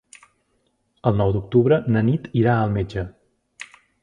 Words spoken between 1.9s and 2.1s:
na